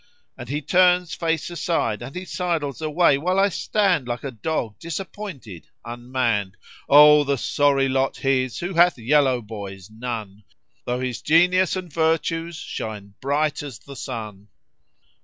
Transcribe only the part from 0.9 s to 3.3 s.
face aside and he sidles away, *